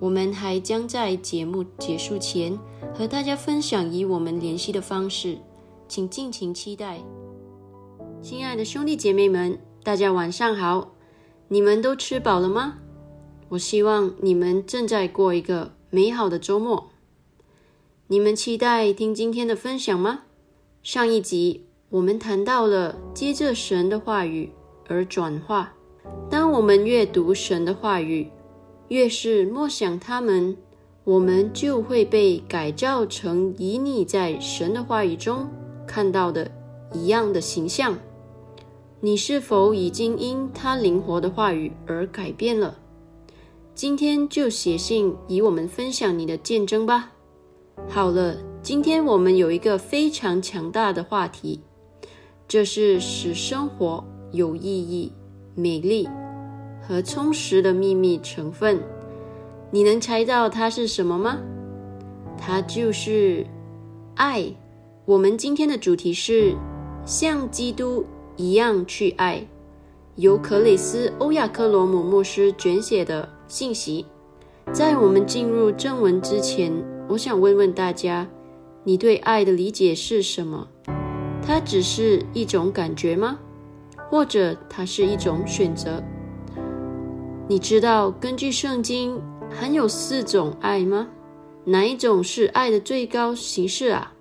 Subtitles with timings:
[0.00, 2.56] 我们还将在节目结束前
[2.94, 5.38] 和大家分享与我们联系的方式，
[5.88, 7.00] 请尽情期待。
[8.22, 10.92] 亲爱的兄弟姐妹们，大家晚上好！
[11.48, 12.78] 你们都吃饱了吗？
[13.48, 16.90] 我希望你们正在过一个美好的周末。
[18.06, 20.20] 你们期待听今天的分享吗？
[20.82, 24.52] 上一集我们谈到了接着神的话语
[24.86, 25.72] 而转化。
[26.30, 28.30] 当我们阅读神的话语。
[28.88, 30.56] 越是默想他们，
[31.04, 35.48] 我们就会被改造成以你在神的话语中
[35.86, 36.50] 看到的
[36.92, 37.98] 一样的形象？
[39.00, 42.76] 你是否已经因他灵活的话语而改变了？
[43.74, 47.12] 今天就写信与我们分享你的见证吧。
[47.86, 51.60] 好了，今天我们有一个非常强大的话题，
[52.48, 54.02] 这是使生活
[54.32, 55.12] 有意义、
[55.54, 56.08] 美丽
[56.88, 58.80] 和充实的秘密成分。
[59.70, 61.38] 你能猜到它是什么吗？
[62.38, 63.44] 它就是
[64.14, 64.50] 爱。
[65.04, 66.54] 我们今天的主题是
[67.04, 68.06] 像基督
[68.36, 69.46] 一样去爱，
[70.16, 73.28] 由克里斯·欧亚克罗姆牧师卷写的。
[73.46, 74.04] 信息，
[74.72, 76.70] 在我们进入正文之前，
[77.08, 78.26] 我想问问大家：
[78.84, 80.68] 你对爱的理解是什么？
[81.42, 83.38] 它只是一种感觉吗？
[84.10, 86.02] 或者它是一种选择？
[87.50, 89.18] 你知道根据圣经
[89.50, 91.08] 含有四种爱吗？
[91.64, 94.12] 哪一种是爱的最高形式啊？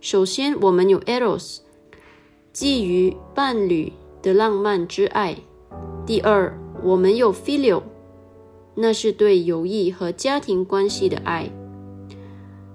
[0.00, 1.58] 首先，我们有 eros，
[2.52, 5.36] 基于伴侣的浪漫之爱。
[6.04, 6.52] 第二，
[6.82, 7.84] 我们有 filial。
[8.74, 11.48] 那是对友谊和家庭关系的爱。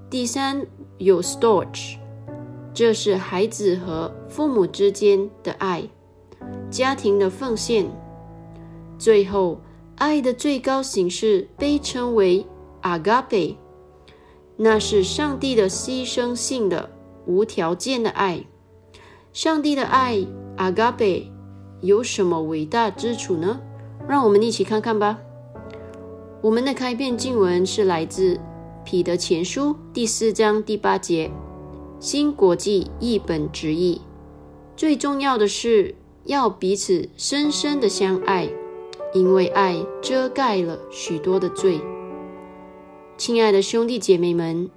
[0.09, 0.65] 第三，
[0.99, 1.97] 有 storge，
[2.73, 5.83] 这是孩子和父母之间的爱，
[6.69, 7.85] 家庭的奉献。
[8.97, 9.59] 最后，
[10.01, 12.43] 爱的最高形式被称为
[12.81, 13.55] agape，
[14.57, 16.89] 那是上帝的牺牲性的、
[17.27, 18.43] 无条件的爱。
[19.31, 20.25] 上帝的爱
[20.57, 21.27] agape
[21.81, 23.61] 有什么伟大之处呢？
[24.09, 25.19] 让我们一起看看吧。
[26.41, 28.39] 我们的开篇经文是来自
[28.83, 31.31] 彼得前书第四章第八节，
[31.99, 34.01] 新国际译本直译。
[34.75, 35.93] 最重要的是
[36.25, 38.49] 要彼此深深的相爱，
[39.13, 41.81] 因为爱遮盖了许多的罪。
[43.17, 44.69] 亲爱的兄弟姐妹们，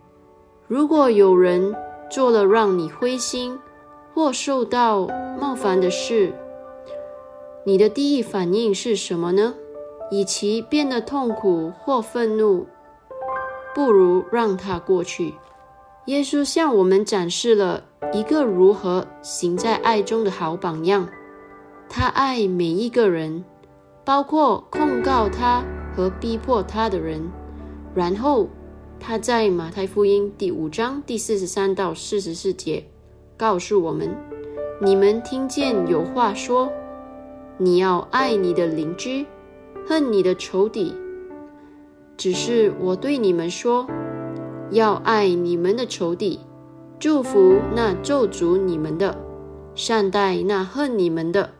[0.67, 1.75] 如果有人
[2.11, 3.59] 做了让你灰心
[4.13, 5.09] 或受到
[5.41, 6.33] 冒犯的事，
[7.65, 9.55] 你的第一反应是什么呢？
[10.11, 12.67] 与其变得痛苦或愤怒，
[13.75, 15.35] 不如让它过去。
[16.07, 21.09] 耶稣向我们展示了一个如何行在爱中的好榜样。
[21.89, 23.45] 他爱每一个人，
[24.05, 25.63] 包括控告他
[25.95, 27.23] 和逼迫他的人。
[27.95, 28.49] 然后
[28.99, 32.85] 他在马太福音第五章第四十三到四十四节
[33.37, 34.09] 告诉我们
[34.83, 36.73] ：“你们听见有话说，
[37.59, 39.27] 你要爱你的邻居。”
[39.87, 40.95] 恨你的仇敌，
[42.17, 43.87] 只是我对你们说，
[44.71, 46.41] 要爱你们的仇敌，
[46.99, 49.15] 祝福那咒诅你们的，
[49.75, 51.51] 善待那恨你们的，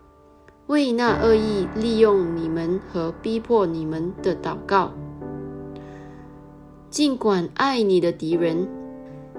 [0.67, 4.93] 为那恶意利用你们和逼迫你们的祷告。
[6.89, 8.67] 尽管爱你的敌人，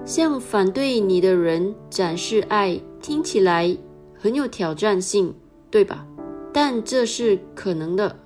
[0.04, 3.76] 向反对你的人展示爱，听起来
[4.14, 5.34] 很有挑战性，
[5.68, 6.06] 对吧？
[6.52, 8.20] 但这是可能的。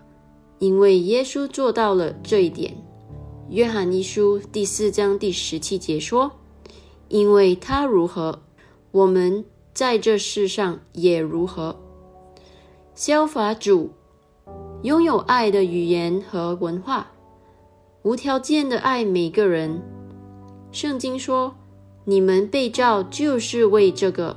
[0.59, 2.73] 因为耶稣做到了这一点，
[3.49, 6.33] 《约翰一书》第四章第十七节说
[7.09, 8.43] ：“因为他如何，
[8.91, 9.43] 我们
[9.73, 11.81] 在这世上也如何。”
[13.01, 13.89] 消法主
[14.83, 17.07] 拥有爱的语言和文化，
[18.03, 19.81] 无条件的爱每个人。
[20.71, 21.55] 圣经说
[22.05, 24.37] ：“你们被召就是为这个，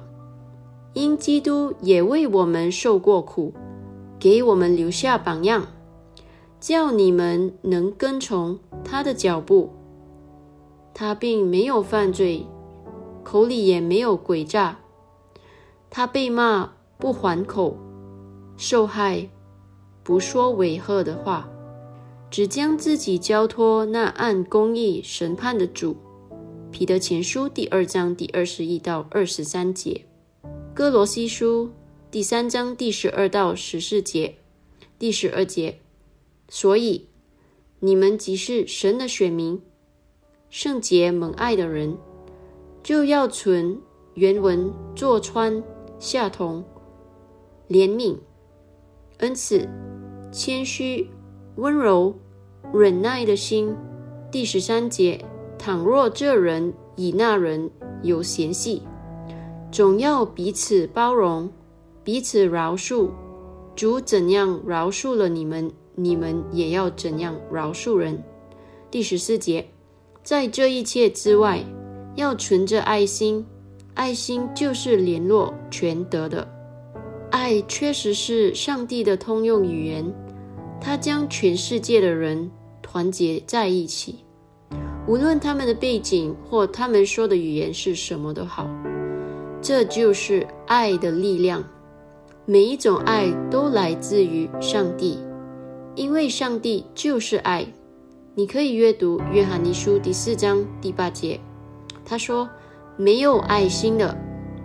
[0.93, 3.53] 因基督也为我们受过苦，
[4.17, 5.67] 给我们留下榜样。”
[6.61, 9.71] 叫你们能跟从他的脚步。
[10.93, 12.47] 他并没有犯罪，
[13.25, 14.79] 口里也没有诡诈。
[15.89, 17.75] 他被骂不还口，
[18.57, 19.29] 受害
[20.03, 21.49] 不说违和的话，
[22.29, 25.95] 只将自己交托那按公义审判的主。
[26.71, 30.05] 彼得前书第二章第二十一到二十三节，
[30.73, 31.69] 哥罗西书
[32.09, 34.35] 第三章第十二到十四节，
[34.97, 35.79] 第十二节。
[36.49, 37.07] 所以，
[37.79, 39.61] 你们即是神的选民，
[40.49, 41.97] 圣洁蒙爱的人，
[42.81, 43.79] 就要存
[44.15, 45.63] 原文坐穿
[45.99, 46.63] 下同
[47.69, 48.17] 怜悯、
[49.17, 49.67] 恩慈、
[50.31, 51.09] 谦虚、
[51.55, 52.13] 温柔、
[52.73, 53.75] 忍耐的心。
[54.31, 55.23] 第十三节：
[55.57, 57.69] 倘若这人与那人
[58.01, 58.81] 有嫌隙，
[59.71, 61.51] 总要彼此包容，
[62.03, 63.09] 彼此饶恕。
[63.75, 65.71] 主怎样饶恕了你们？
[65.95, 68.23] 你们也要怎样饶恕人？
[68.89, 69.67] 第十四节，
[70.23, 71.63] 在这一切之外，
[72.15, 73.45] 要存着爱心。
[73.95, 76.47] 爱心就是联络全德的
[77.33, 80.05] 爱，确实是上帝的通用语言。
[80.79, 84.17] 他将全世界的人团结在一起，
[85.07, 88.69] 无论他们的背景或他们说的语言是什么都好。
[89.63, 91.63] 这就是爱的力量。
[92.45, 95.17] 每一种爱都来自于上帝，
[95.95, 97.65] 因为上帝就是爱。
[98.35, 101.39] 你可以阅读《约翰尼书》第四章第八节，
[102.05, 102.47] 他说
[102.95, 104.15] ：“没有爱心的，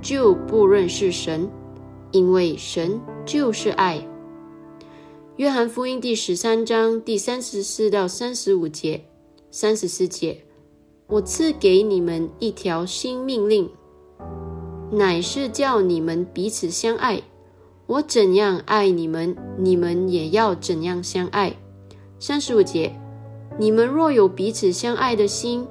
[0.02, 1.48] 就不认识神，
[2.10, 4.06] 因为神就是爱。”
[5.36, 9.04] 约翰福音第十三章第三十四到三十五节、
[9.50, 10.44] 三十四节
[11.06, 13.70] ：“我赐给你们一条新命令，
[14.90, 17.22] 乃是叫你们彼此相爱。
[17.86, 21.56] 我怎样爱你们，你们也要怎样相爱。”
[22.18, 22.92] 三十五节
[23.60, 25.64] ：“你们若有彼此相爱的心，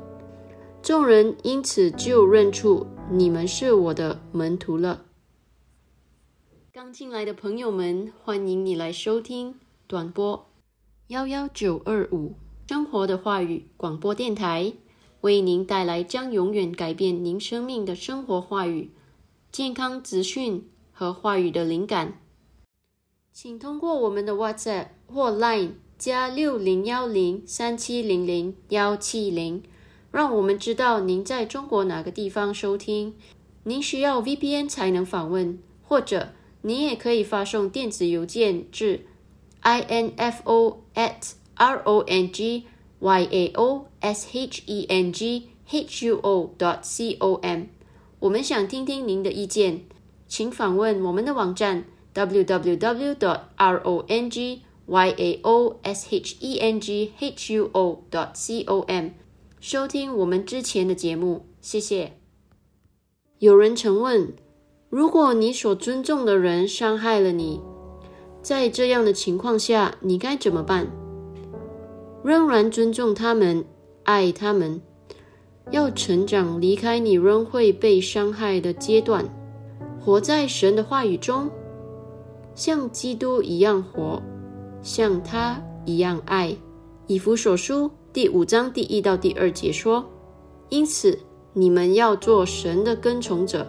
[0.82, 5.01] 众人因此就认出你们是我的门徒了。”
[6.77, 9.55] 刚进来的朋友们，欢迎你来收听
[9.88, 10.48] 短波
[11.07, 12.36] 幺幺九二五
[12.67, 14.74] 生活的话语广播电台，
[15.22, 18.91] 为您带来将永远改变您生命的生活话语、
[19.51, 22.22] 健康资讯和话语的灵感。
[23.34, 29.63] 请通过我们的 WhatsApp 或 Line 加六零幺零三七零零幺七零，
[30.12, 33.15] 让我们知道您在中国哪个地方收听。
[33.63, 36.34] 您需要 VPN 才能访问，或者。
[36.61, 39.05] 你也可以发送电子邮件至
[39.63, 42.65] info at r o n g
[42.99, 47.67] y a o s h e n g h u o dot c o m。
[48.19, 49.81] 我们想听听您的意见，
[50.27, 57.53] 请访问我们的网站 www dot r o n g y a o s h e n g h
[57.53, 59.11] u o dot c o m，
[59.59, 61.45] 收听我们之前的节目。
[61.61, 62.13] 谢谢。
[63.39, 64.33] 有人曾问。
[64.89, 67.62] 如果你所尊重的人伤害了你，
[68.41, 70.88] 在这样的情况下，你该怎么办？
[72.24, 73.65] 仍然尊重他们，
[74.03, 74.82] 爱他们，
[75.72, 79.25] 要成长，离开你仍会被伤害的阶段，
[80.00, 81.50] 活在神的话语中，
[82.56, 84.22] 像基督一样活，
[84.82, 86.56] 像他一样爱。
[87.08, 90.06] 以弗所书第五章第一到第二节说
[90.70, 91.20] ：“因此，
[91.51, 93.67] 你们要做神的跟从者。”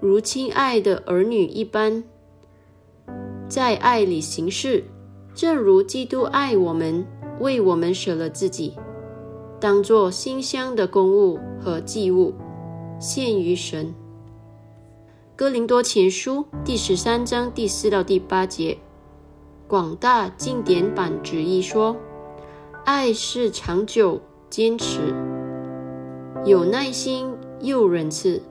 [0.00, 2.04] 如亲爱的儿女一般，
[3.48, 4.84] 在爱里行事，
[5.34, 7.06] 正如基督爱我们，
[7.40, 8.74] 为我们舍了自己，
[9.58, 12.34] 当作馨香的公物和祭物，
[13.00, 13.94] 献于神。
[15.34, 18.76] 哥林多前书第十三章第四到第八节，
[19.66, 21.96] 广大经典版旨意说：
[22.84, 25.14] 爱是长久坚持，
[26.44, 28.42] 有耐心又仁慈。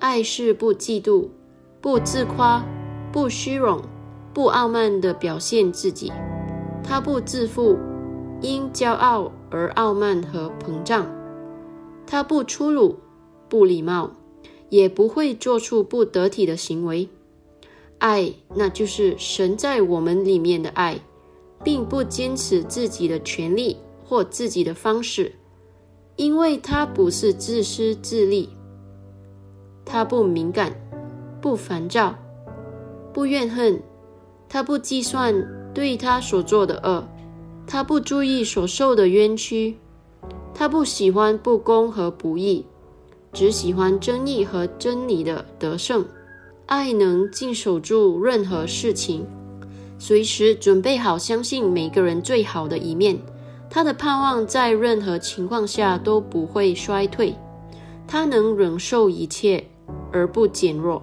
[0.00, 1.28] 爱是不嫉妒、
[1.82, 2.64] 不自夸、
[3.12, 3.82] 不虚荣、
[4.32, 6.10] 不傲慢的表现自己。
[6.82, 7.78] 他不自负，
[8.40, 11.06] 因骄傲而傲慢和膨胀。
[12.06, 12.98] 他不粗鲁、
[13.46, 14.10] 不礼貌，
[14.70, 17.06] 也不会做出不得体的行为。
[17.98, 20.98] 爱，那就是神在我们里面的爱，
[21.62, 25.34] 并不坚持自己的权利或自己的方式，
[26.16, 28.48] 因为他不是自私自利。
[29.90, 30.72] 他不敏感，
[31.40, 32.14] 不烦躁，
[33.12, 33.82] 不怨恨，
[34.48, 35.34] 他不计算
[35.74, 37.04] 对他所做的恶，
[37.66, 39.76] 他不注意所受的冤屈，
[40.54, 42.64] 他不喜欢不公和不义，
[43.32, 46.04] 只喜欢正义和真理的得胜。
[46.66, 49.26] 爱能尽守住任何事情，
[49.98, 53.18] 随时准备好相信每个人最好的一面。
[53.68, 57.34] 他的盼望在任何情况下都不会衰退，
[58.06, 59.64] 他能忍受一切。
[60.12, 61.02] 而不减弱，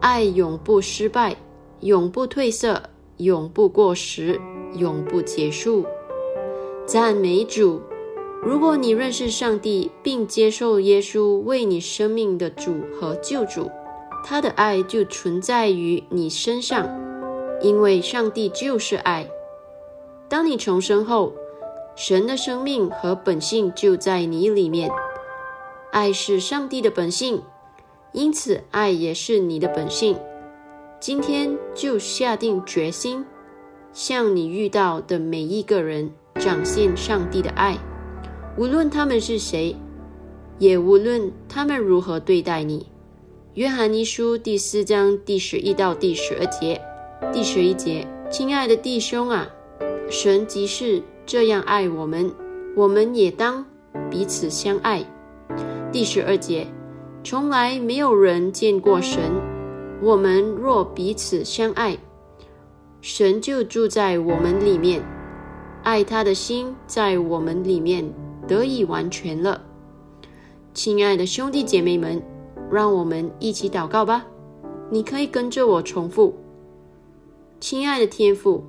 [0.00, 1.36] 爱永不失败，
[1.80, 2.82] 永不褪色，
[3.18, 4.40] 永不过时，
[4.74, 5.84] 永不结束。
[6.86, 7.80] 赞美主！
[8.42, 13.70] 如果你认识上帝，并接受耶稣为你生命的主和救主，
[14.24, 16.88] 他的爱就存在于你身上，
[17.60, 19.28] 因为上帝就是爱。
[20.28, 21.32] 当你重生后，
[21.94, 24.90] 神的生命和本性就在你里面。
[25.92, 27.42] 爱是上帝的本性。
[28.12, 30.16] 因此，爱也是你的本性。
[30.98, 33.24] 今天就下定决心，
[33.92, 37.78] 向你遇到的每一个人展现上帝的爱，
[38.58, 39.76] 无论他们是谁，
[40.58, 42.86] 也无论他们如何对待你。
[43.54, 46.80] 约翰一书第四章第十一到第十二节，
[47.32, 49.48] 第十一节：亲爱的弟兄啊，
[50.10, 52.30] 神即是这样爱我们，
[52.76, 53.64] 我们也当
[54.10, 55.04] 彼此相爱。
[55.92, 56.66] 第十二节。
[57.22, 59.20] 从来没有人见过神。
[60.02, 61.98] 我们若彼此相爱，
[63.02, 65.02] 神就住在我们里面，
[65.82, 68.10] 爱他的心在我们里面
[68.48, 69.60] 得以完全了。
[70.72, 72.22] 亲爱的兄弟姐妹们，
[72.70, 74.24] 让我们一起祷告吧。
[74.88, 76.34] 你可以跟着我重复：
[77.60, 78.64] 亲爱的天父，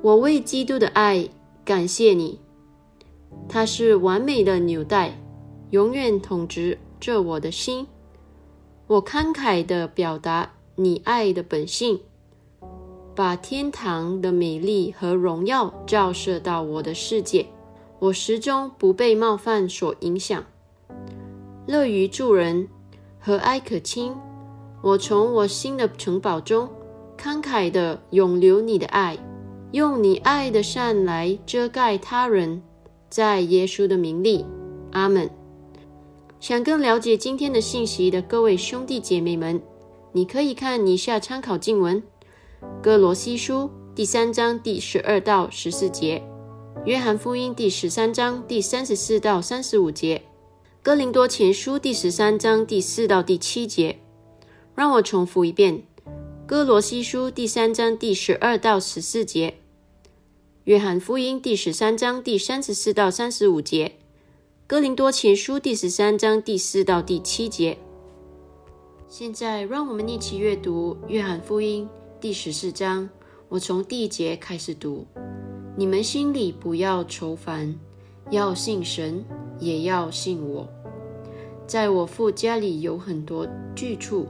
[0.00, 1.28] 我为基督的爱
[1.64, 2.40] 感谢你，
[3.46, 5.20] 它是完美的纽带，
[5.70, 7.86] 永远统治着我的心。
[8.86, 12.00] 我慷慨地表达你爱的本性，
[13.14, 17.46] 把天堂的美丽和荣耀照射到我的世界。
[17.98, 20.44] 我始终不被冒犯所影响，
[21.66, 22.68] 乐于助人，
[23.18, 24.14] 和蔼可亲。
[24.82, 26.68] 我从我心的城堡中
[27.18, 29.18] 慷慨地涌流你的爱，
[29.72, 32.62] 用你爱的善来遮盖他人。
[33.10, 34.46] 在耶稣的名里，
[34.92, 35.30] 阿门。
[36.40, 39.60] 想更了解今天的信息的各位兄弟姐妹们，
[40.12, 42.02] 你可以看以下参考经文：
[42.82, 46.22] 哥罗西书第三章第十二到十四节。
[46.86, 50.22] 约翰福音第十三章第三十四到三十五节，
[50.82, 53.98] 哥林多前书第十三章第四到第七节。
[54.74, 55.82] 让我重复一遍：
[56.46, 59.56] 哥罗西书第三章第十二到十四节，
[60.64, 63.96] 约翰福音第十三章第三十四到三十五节，
[64.70, 67.76] 哥林多前书第十三章第四到第七节。
[69.08, 71.88] 现在，让我们一起阅读约翰福音
[72.20, 73.10] 第十四章。
[73.48, 75.04] 我从第一节开始读。
[75.76, 77.74] 你们心里不要愁烦，
[78.30, 79.24] 要信神，
[79.58, 80.68] 也要信我。
[81.66, 84.28] 在我父家里有很多居处，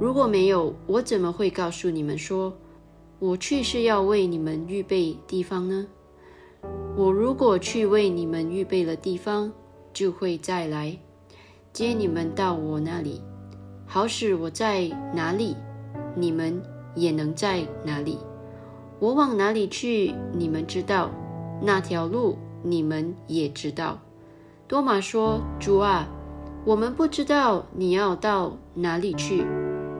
[0.00, 2.52] 如果没有，我怎么会告诉你们说，
[3.20, 5.86] 我去是要为你们预备地方呢？
[6.96, 9.52] 我如果去为你们预备了地方，
[9.92, 10.98] 就会再来
[11.72, 13.22] 接你们到我那里，
[13.86, 15.56] 好使我在哪里，
[16.14, 16.62] 你们
[16.94, 18.18] 也能在哪里。
[18.98, 20.14] 我往哪里去？
[20.32, 21.10] 你们知道，
[21.60, 23.98] 那条路你们也知道。
[24.68, 26.06] 多马说：“主啊，
[26.64, 29.44] 我们不知道你要到哪里去，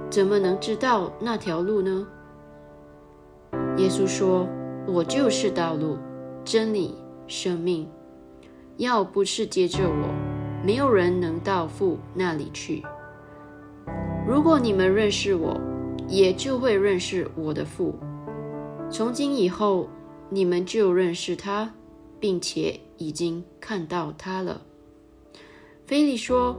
[0.09, 2.07] 怎么能知道那条路呢？”
[3.77, 4.47] 耶稣说
[4.87, 5.99] ：“我就是道路、
[6.45, 6.95] 真理、
[7.27, 7.89] 生命。
[8.79, 12.83] 要不是接着我，没有人能到父那里去。
[14.27, 15.61] 如果你们认识我，
[16.09, 17.95] 也就会认识我的父。”
[18.91, 19.89] 从今以后，
[20.31, 21.73] 你们就认识他，
[22.21, 24.61] 并且已经看到他了。
[25.87, 26.57] 菲利说：“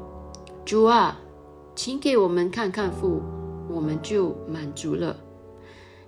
[0.65, 1.19] 主啊，
[1.75, 3.21] 请给我们看看父，
[3.69, 5.15] 我们就满足了。”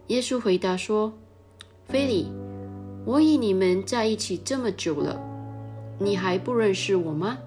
[0.08, 1.14] 耶稣回答说
[1.86, 2.32] ：“菲利，
[3.06, 5.22] 我与你们在一起这么久了，
[6.00, 7.38] 你还不认识我吗？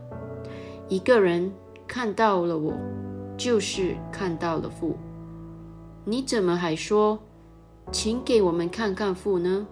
[0.88, 1.52] 一个人
[1.86, 2.72] 看到了我，
[3.36, 4.96] 就是看到了父。
[6.04, 7.18] 你怎么还说？”
[7.90, 9.66] 请给我们看看父呢？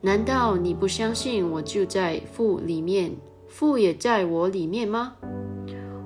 [0.00, 3.12] 难道你不相信我就在父里面，
[3.46, 5.14] 父也在我里面吗？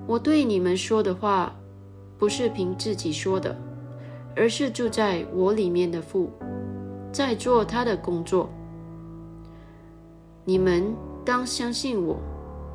[0.07, 1.57] 我对你们说的话，
[2.19, 3.57] 不是凭自己说的，
[4.37, 6.29] 而是住在我里面的父
[7.13, 8.49] 在做他的工作。
[10.45, 10.95] 你们
[11.25, 12.19] 当相信我，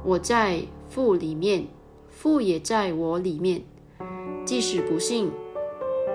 [0.04, 1.66] 我在父里面，
[2.10, 3.62] 父也在我里面。
[4.46, 5.32] 即使不信。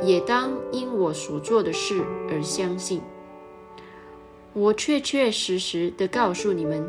[0.02, 3.02] 也当因我所做的事而相信。
[4.54, 6.88] 我确确实实的告诉你们，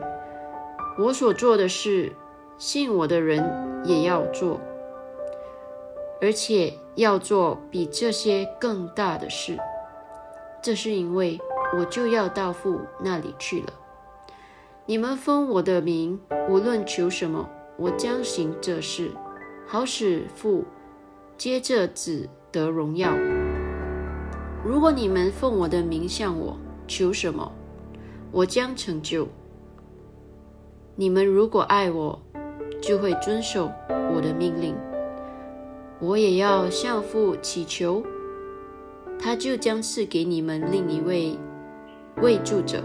[0.97, 2.13] 我所做的事，
[2.57, 3.43] 信我的人
[3.83, 4.61] 也要做，
[6.21, 9.57] 而且要做比这些更大的事。
[10.61, 11.39] 这是因为
[11.77, 13.73] 我就要到父那里去了。
[14.85, 16.19] 你们封我的名，
[16.49, 19.11] 无论求什么，我将行这事，
[19.67, 20.63] 好使父
[21.37, 22.29] 接着子。
[22.53, 23.15] 得荣耀。
[24.61, 27.49] 如果你们奉我的名向我求什么，
[28.29, 29.25] 我将成就。
[30.97, 32.21] 你们如果爱我，
[32.81, 33.71] 就会遵守
[34.13, 34.75] 我的命令。
[36.01, 38.03] 我也要向父祈求，
[39.21, 41.37] 他就将赐给你们另一位
[42.23, 42.83] 位住者，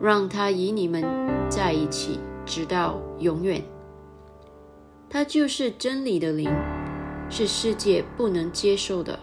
[0.00, 1.04] 让他与你们
[1.50, 3.60] 在一起，直到永远。
[5.08, 6.48] 他就是真理的灵。
[7.32, 9.16] 是世界不能接受的，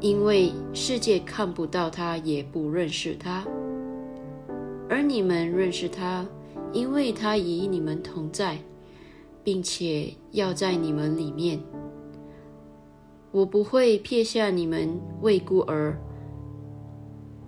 [0.00, 3.44] 因为世界看不到他，也不认识他；
[4.90, 6.26] 而你们认识他，
[6.72, 8.58] 因为他与你们同在，
[9.44, 11.60] 并且要在你们里面。
[13.36, 15.94] 我不会撇下你们为孤儿，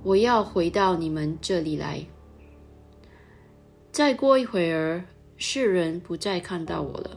[0.02, 2.04] 我要回到你们这里来。
[3.90, 5.02] 再过一会儿，
[5.38, 7.16] 世人不再看到我了，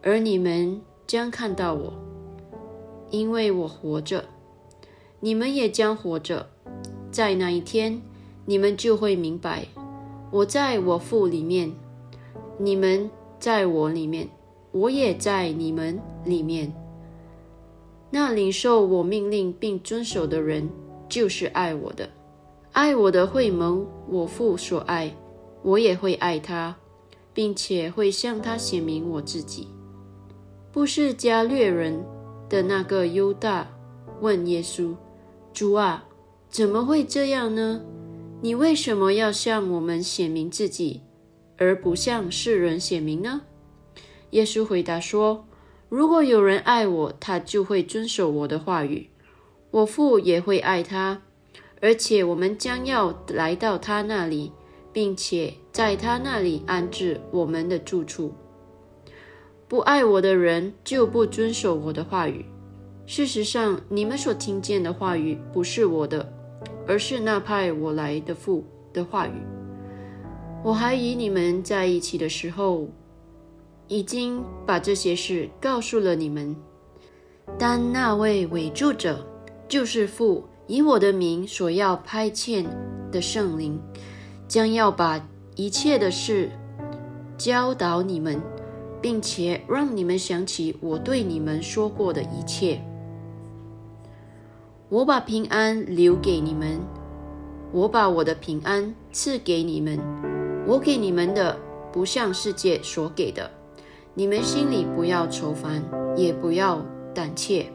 [0.00, 0.80] 而你们。
[1.06, 1.92] 将看到我，
[3.10, 4.24] 因为我活着，
[5.18, 6.48] 你们也将活着。
[7.10, 8.00] 在那一天，
[8.46, 9.66] 你们就会明白，
[10.30, 11.72] 我在我父里面，
[12.58, 14.28] 你们在我里面，
[14.70, 16.72] 我也在你们里面。
[18.10, 20.68] 那领受我命令并遵守的人，
[21.08, 22.08] 就是爱我的。
[22.72, 25.14] 爱我的会蒙我父所爱，
[25.62, 26.76] 我也会爱他，
[27.32, 29.68] 并且会向他显明我自己。
[30.72, 32.04] 不是加略人
[32.48, 33.68] 的那个犹大
[34.20, 34.94] 问耶稣
[35.52, 36.04] ：“主啊，
[36.48, 37.80] 怎么会这样呢？
[38.40, 41.00] 你为什么要向我们显明自己，
[41.58, 43.42] 而不向世人显明呢？”
[44.30, 45.44] 耶稣回答说
[45.90, 49.10] ：“如果有人爱我，他就会遵守我的话语，
[49.72, 51.20] 我父也会爱他，
[51.80, 54.52] 而且我们将要来到他那里，
[54.92, 58.32] 并且在他那里安置我们的住处。”
[59.66, 62.44] 不爱我的人就不遵守我的话语。
[63.06, 66.32] 事实上，你们所听见的话语不是我的，
[66.86, 69.32] 而是那派我来的父的话语。
[70.62, 72.88] 我还与你们在一起的时候，
[73.90, 76.56] 已经把这些事告诉了你们。
[77.58, 79.26] 但那位伪助者，
[79.68, 82.64] 就是父以我的名所要派遣
[83.12, 83.78] 的圣灵，
[84.48, 86.50] 将要把一切的事
[87.36, 88.40] 教导你们。
[89.02, 92.78] 并且让你们想起我对你们说过的一切。
[94.90, 96.78] 我把平安留给你们，
[97.72, 99.98] 我把我的平安赐给你们。
[100.66, 101.58] 我给你们的
[101.90, 103.50] 不像世界所给的。
[104.20, 105.82] 你们心里不要愁烦，
[106.14, 107.72] 也不要胆怯。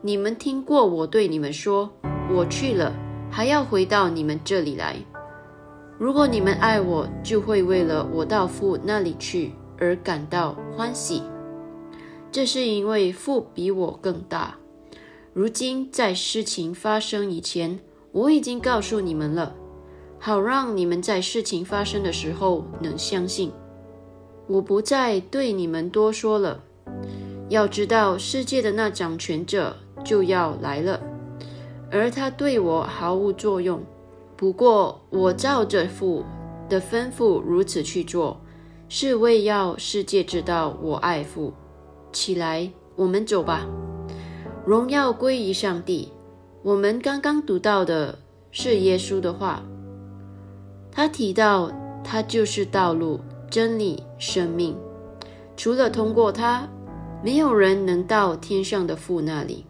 [0.00, 1.90] 你们听过我对你们说
[2.32, 2.94] ：“我去了，
[3.32, 4.94] 还要回到你们这里来。”
[5.98, 9.54] 如果你们爱我，就会为了我到父那里去。
[9.76, 11.20] 而感到欢喜，
[12.30, 14.54] 这是因为父比我更大。
[15.32, 17.80] 如今在事情发生以前，
[18.12, 19.56] 我已经告诉你们了，
[20.20, 23.50] 好让你们在事情发生的时候能相信。
[24.46, 26.62] 我不再对你们多说了。
[27.48, 31.00] 要知道，世界的那掌权者就要来了，
[31.90, 33.82] 而他对我毫无作用。
[34.36, 36.24] 不过，我照着父
[36.68, 38.40] 的吩咐如此去做。
[38.88, 41.52] 是为要世界知道我爱父。
[42.12, 43.66] 起来，我们走吧。
[44.64, 46.12] 荣耀归于上帝。
[46.62, 48.16] 我们刚刚读到的
[48.52, 49.60] 是耶稣的话，
[50.92, 51.70] 他提到
[52.04, 53.18] 他就是道路、
[53.50, 54.76] 真理、生命。
[55.56, 56.68] 除了通过他，
[57.22, 59.64] 没有人能到天上的父那里。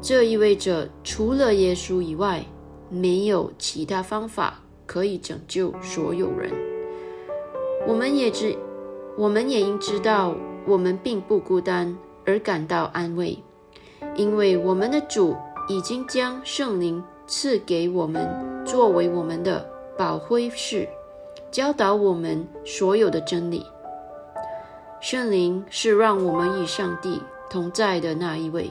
[0.00, 2.44] 这意味着，除了耶稣以外，
[2.88, 6.50] 没有其他方法可以拯救所有人。
[7.86, 8.56] 我们也知，
[9.16, 10.34] 我们也应知道，
[10.66, 13.38] 我们并不孤单而感到安慰，
[14.16, 15.36] 因为我们的主
[15.68, 18.28] 已经将圣灵赐给我们，
[18.64, 20.88] 作为我们的保惠师，
[21.52, 23.66] 教导我们所有的真理。
[25.02, 28.70] 圣灵是让我们与上帝同在的那一位，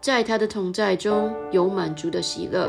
[0.00, 2.68] 在他的同在中有满足的喜乐，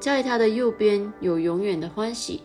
[0.00, 2.40] 在他的右边有永远的欢喜。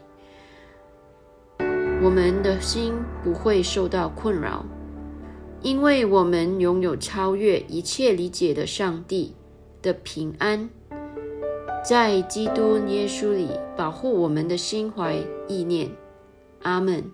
[2.04, 4.66] 我们的心不会受到困扰，
[5.62, 9.34] 因为我们拥有超越一切理解的上帝
[9.82, 10.70] 的平安，
[11.84, 15.18] 在基督耶稣里保护我们的心怀
[15.48, 15.90] 意念。
[16.62, 17.12] 阿门。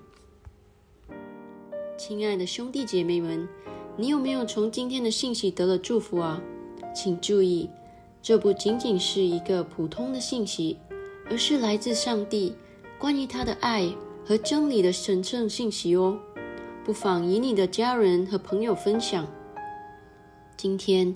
[1.97, 3.47] 亲爱的兄弟姐妹们，
[3.95, 6.41] 你有没有从今天的信息得了祝福啊？
[6.93, 7.69] 请注意，
[8.21, 10.77] 这不仅仅是一个普通的信息，
[11.29, 12.53] 而是来自上帝
[12.99, 13.89] 关于他的爱。
[14.25, 16.19] 和真理的神圣信息哦，
[16.83, 19.25] 不妨与你的家人和朋友分享。
[20.57, 21.15] 今天，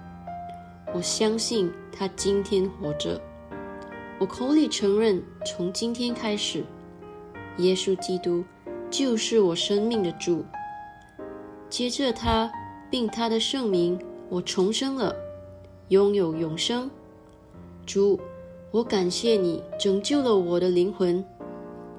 [0.93, 3.19] 我相信他今天活着。
[4.19, 6.63] 我口里承认，从今天开始，
[7.57, 8.43] 耶稣基督
[8.89, 10.43] 就是我生命的主。
[11.69, 12.51] 接着他
[12.89, 13.99] 并他的圣名，
[14.29, 15.15] 我重生了，
[15.87, 16.89] 拥有永生。
[17.85, 18.19] 主，
[18.71, 21.23] 我感谢你拯救了我的灵魂。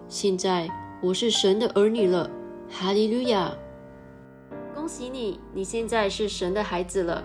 [0.08, 0.68] 现在。
[1.04, 2.30] 我是神的儿女了，
[2.70, 3.52] 哈利路亚！
[4.72, 7.24] 恭喜你，你现在是神的孩子了。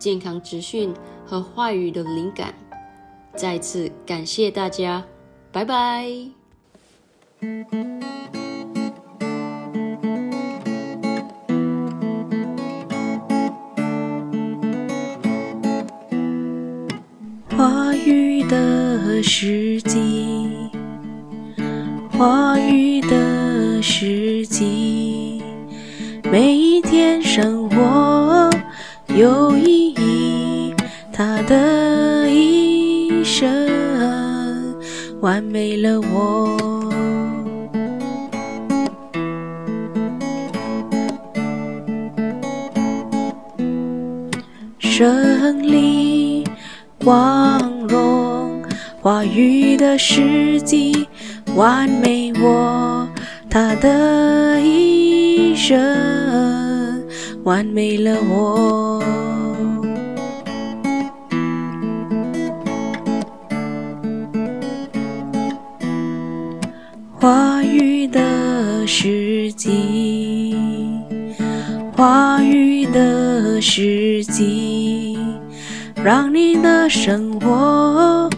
[0.00, 0.92] 健康资讯
[1.24, 2.52] 和话语的灵感。
[3.36, 5.04] 再次感谢大家，
[5.52, 6.08] 拜拜。
[17.56, 20.48] 话语的时机，
[22.10, 25.42] 话语的时机，
[26.24, 28.50] 每一天生活
[29.08, 29.79] 有意义，
[31.22, 33.46] 他的一生
[35.20, 36.56] 完美了我。
[44.78, 46.42] 胜利。
[47.04, 48.62] 光荣
[49.02, 51.06] 话语的时机，
[51.54, 53.06] 完美我
[53.50, 55.78] 他的一生，
[57.44, 58.89] 完美了我。
[67.20, 70.56] 花语的时机，
[71.94, 75.18] 花语的时机。
[76.02, 78.30] 让你的生活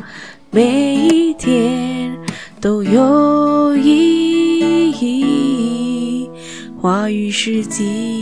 [0.51, 2.13] 每一天
[2.61, 6.29] 都有意义。
[6.81, 8.22] 花语世纪。